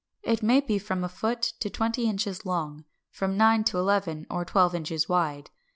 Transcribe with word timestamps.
It 0.23 0.41
may 0.41 0.61
be 0.61 0.79
from 0.79 1.03
a 1.03 1.07
foot 1.07 1.43
to 1.59 1.69
twenty 1.69 2.09
inches 2.09 2.43
long, 2.43 2.85
from 3.11 3.37
nine 3.37 3.63
to 3.65 3.77
eleven 3.77 4.25
or 4.31 4.43
twelve 4.43 4.73
inches 4.73 5.07
wide. 5.07 5.51